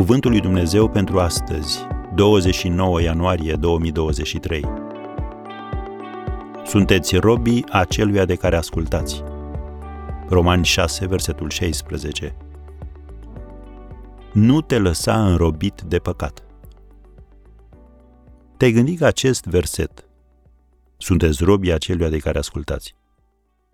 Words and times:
Cuvântul 0.00 0.30
lui 0.30 0.40
Dumnezeu 0.40 0.88
pentru 0.88 1.18
astăzi, 1.18 1.78
29 2.14 3.02
ianuarie 3.02 3.54
2023. 3.54 4.64
Sunteți 6.64 7.16
robii 7.16 7.64
aceluia 7.70 8.24
de 8.24 8.34
care 8.34 8.56
ascultați. 8.56 9.22
Romani 10.28 10.64
6, 10.64 11.06
versetul 11.06 11.50
16. 11.50 12.36
Nu 14.32 14.60
te 14.60 14.78
lăsa 14.78 15.26
înrobit 15.26 15.80
de 15.80 15.98
păcat. 15.98 16.42
Te-ai 18.56 18.72
gândit 18.72 18.98
că 18.98 19.04
acest 19.04 19.44
verset, 19.44 20.08
sunteți 20.96 21.44
robii 21.44 21.72
aceluia 21.72 22.08
de 22.08 22.18
care 22.18 22.38
ascultați, 22.38 22.94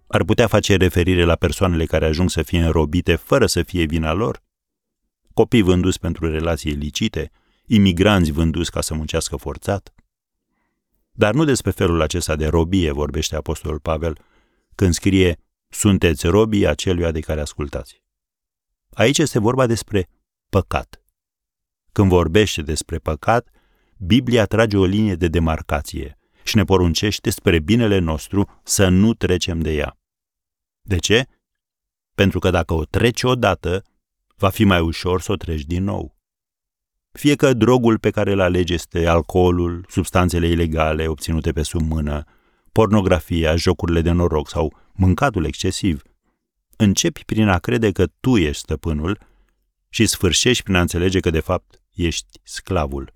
ar 0.06 0.24
putea 0.24 0.46
face 0.46 0.76
referire 0.76 1.24
la 1.24 1.34
persoanele 1.34 1.84
care 1.84 2.06
ajung 2.06 2.30
să 2.30 2.42
fie 2.42 2.64
înrobite 2.64 3.14
fără 3.14 3.46
să 3.46 3.62
fie 3.62 3.84
vina 3.84 4.12
lor? 4.12 4.44
Copii 5.36 5.62
vânduți 5.62 6.00
pentru 6.00 6.30
relații 6.30 6.72
ilicite, 6.72 7.30
imigranți 7.66 8.30
vânduți 8.30 8.70
ca 8.70 8.80
să 8.80 8.94
muncească 8.94 9.36
forțat? 9.36 9.94
Dar 11.12 11.34
nu 11.34 11.44
despre 11.44 11.70
felul 11.70 12.00
acesta 12.00 12.36
de 12.36 12.46
robie 12.46 12.92
vorbește 12.92 13.36
Apostolul 13.36 13.80
Pavel 13.80 14.18
când 14.74 14.94
scrie 14.94 15.38
Sunteți 15.68 16.26
robii 16.26 16.66
aceluia 16.66 17.10
de 17.10 17.20
care 17.20 17.40
ascultați. 17.40 18.02
Aici 18.90 19.18
este 19.18 19.38
vorba 19.38 19.66
despre 19.66 20.08
păcat. 20.48 21.02
Când 21.92 22.08
vorbește 22.08 22.62
despre 22.62 22.98
păcat, 22.98 23.48
Biblia 23.96 24.44
trage 24.44 24.76
o 24.76 24.84
linie 24.84 25.14
de 25.14 25.28
demarcație 25.28 26.18
și 26.42 26.56
ne 26.56 26.64
poruncește 26.64 27.30
spre 27.30 27.58
binele 27.58 27.98
nostru 27.98 28.60
să 28.62 28.88
nu 28.88 29.14
trecem 29.14 29.60
de 29.60 29.74
ea. 29.74 29.98
De 30.82 30.96
ce? 30.96 31.26
Pentru 32.14 32.38
că 32.38 32.50
dacă 32.50 32.74
o 32.74 32.84
treci 32.84 33.22
odată, 33.22 33.84
va 34.36 34.48
fi 34.48 34.64
mai 34.64 34.80
ușor 34.80 35.20
să 35.20 35.32
o 35.32 35.36
treci 35.36 35.64
din 35.64 35.84
nou. 35.84 36.16
Fie 37.12 37.34
că 37.34 37.52
drogul 37.52 37.98
pe 37.98 38.10
care 38.10 38.32
îl 38.32 38.40
alegi 38.40 38.74
este 38.74 39.06
alcoolul, 39.06 39.84
substanțele 39.88 40.46
ilegale 40.46 41.06
obținute 41.06 41.52
pe 41.52 41.62
sub 41.62 41.80
mână, 41.80 42.24
pornografia, 42.72 43.56
jocurile 43.56 44.00
de 44.00 44.10
noroc 44.10 44.48
sau 44.48 44.76
mâncatul 44.92 45.44
excesiv, 45.44 46.02
începi 46.76 47.24
prin 47.24 47.48
a 47.48 47.58
crede 47.58 47.92
că 47.92 48.06
tu 48.20 48.36
ești 48.36 48.62
stăpânul 48.62 49.18
și 49.88 50.06
sfârșești 50.06 50.62
prin 50.62 50.74
a 50.74 50.80
înțelege 50.80 51.20
că 51.20 51.30
de 51.30 51.40
fapt 51.40 51.82
ești 51.94 52.40
sclavul. 52.42 53.12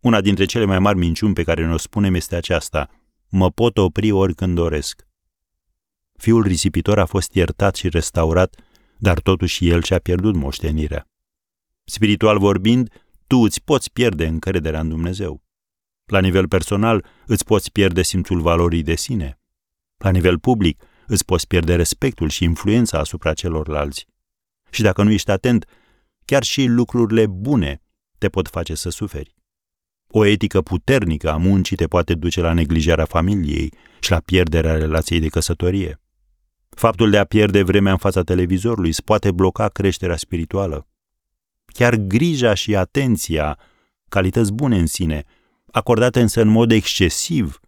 Una 0.00 0.20
dintre 0.20 0.44
cele 0.44 0.64
mai 0.64 0.78
mari 0.78 0.98
minciuni 0.98 1.34
pe 1.34 1.42
care 1.42 1.66
ne-o 1.66 1.76
spunem 1.76 2.14
este 2.14 2.36
aceasta, 2.36 2.88
mă 3.28 3.50
pot 3.50 3.78
opri 3.78 4.10
oricând 4.10 4.54
doresc. 4.54 5.06
Fiul 6.12 6.42
risipitor 6.42 6.98
a 6.98 7.04
fost 7.04 7.34
iertat 7.34 7.74
și 7.74 7.88
restaurat, 7.88 8.60
dar 8.98 9.20
totuși 9.20 9.68
el 9.68 9.82
și-a 9.82 9.98
pierdut 9.98 10.34
moștenirea. 10.34 11.08
Spiritual 11.84 12.38
vorbind, 12.38 12.88
tu 13.26 13.36
îți 13.36 13.62
poți 13.62 13.92
pierde 13.92 14.26
încrederea 14.26 14.80
în 14.80 14.88
Dumnezeu. 14.88 15.42
La 16.04 16.20
nivel 16.20 16.48
personal, 16.48 17.06
îți 17.26 17.44
poți 17.44 17.72
pierde 17.72 18.02
simțul 18.02 18.40
valorii 18.40 18.82
de 18.82 18.94
sine. 18.94 19.40
La 19.96 20.10
nivel 20.10 20.38
public, 20.38 20.82
îți 21.06 21.24
poți 21.24 21.46
pierde 21.46 21.74
respectul 21.74 22.28
și 22.28 22.44
influența 22.44 22.98
asupra 22.98 23.34
celorlalți. 23.34 24.06
Și 24.70 24.82
dacă 24.82 25.02
nu 25.02 25.10
ești 25.10 25.30
atent, 25.30 25.64
chiar 26.24 26.42
și 26.42 26.64
lucrurile 26.64 27.26
bune 27.26 27.82
te 28.18 28.28
pot 28.28 28.48
face 28.48 28.74
să 28.74 28.88
suferi. 28.88 29.34
O 30.08 30.24
etică 30.24 30.62
puternică 30.62 31.30
a 31.30 31.36
muncii 31.36 31.76
te 31.76 31.86
poate 31.86 32.14
duce 32.14 32.40
la 32.40 32.52
neglijarea 32.52 33.04
familiei 33.04 33.72
și 34.00 34.10
la 34.10 34.20
pierderea 34.20 34.76
relației 34.76 35.20
de 35.20 35.28
căsătorie. 35.28 36.00
Faptul 36.76 37.10
de 37.10 37.18
a 37.18 37.24
pierde 37.24 37.62
vremea 37.62 37.92
în 37.92 37.98
fața 37.98 38.22
televizorului 38.22 38.88
îți 38.88 39.04
poate 39.04 39.30
bloca 39.30 39.68
creșterea 39.68 40.16
spirituală. 40.16 40.88
Chiar 41.66 41.94
grija 41.94 42.54
și 42.54 42.76
atenția, 42.76 43.58
calități 44.08 44.52
bune 44.52 44.78
în 44.78 44.86
sine, 44.86 45.24
acordate 45.70 46.20
însă 46.20 46.40
în 46.40 46.48
mod 46.48 46.70
excesiv, 46.70 47.60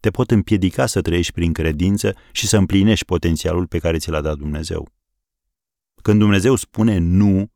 te 0.00 0.10
pot 0.10 0.30
împiedica 0.30 0.86
să 0.86 1.00
trăiești 1.00 1.32
prin 1.32 1.52
credință 1.52 2.14
și 2.32 2.46
să 2.46 2.56
împlinești 2.56 3.04
potențialul 3.04 3.66
pe 3.66 3.78
care 3.78 3.98
ți 3.98 4.10
l-a 4.10 4.20
dat 4.20 4.36
Dumnezeu. 4.36 4.88
Când 6.02 6.18
Dumnezeu 6.18 6.54
spune 6.54 6.98
nu, 6.98 7.50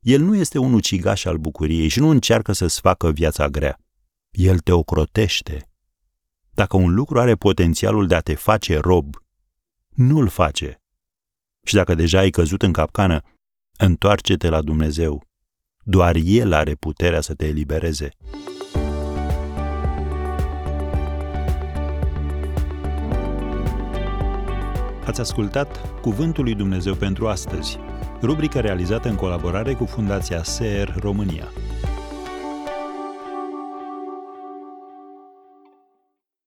El 0.00 0.20
nu 0.20 0.36
este 0.36 0.58
un 0.58 0.72
ucigaș 0.72 1.24
al 1.24 1.36
bucuriei 1.36 1.88
și 1.88 1.98
nu 1.98 2.08
încearcă 2.08 2.52
să-ți 2.52 2.80
facă 2.80 3.10
viața 3.10 3.48
grea. 3.48 3.78
El 4.30 4.58
te 4.58 4.72
ocrotește. 4.72 5.70
Dacă 6.50 6.76
un 6.76 6.94
lucru 6.94 7.20
are 7.20 7.34
potențialul 7.34 8.06
de 8.06 8.14
a 8.14 8.20
te 8.20 8.34
face 8.34 8.78
rob, 8.78 9.24
nu-l 9.96 10.28
face. 10.28 10.80
Și 11.66 11.74
dacă 11.74 11.94
deja 11.94 12.18
ai 12.18 12.30
căzut 12.30 12.62
în 12.62 12.72
capcană, 12.72 13.22
întoarce-te 13.78 14.48
la 14.48 14.62
Dumnezeu. 14.62 15.22
Doar 15.84 16.16
El 16.24 16.52
are 16.52 16.74
puterea 16.74 17.20
să 17.20 17.34
te 17.34 17.46
elibereze. 17.46 18.08
Ați 25.04 25.20
ascultat 25.20 26.00
Cuvântul 26.00 26.44
lui 26.44 26.54
Dumnezeu 26.54 26.94
pentru 26.94 27.28
astăzi, 27.28 27.78
rubrica 28.22 28.60
realizată 28.60 29.08
în 29.08 29.16
colaborare 29.16 29.74
cu 29.74 29.84
Fundația 29.84 30.42
SER 30.42 30.94
România. 30.98 31.48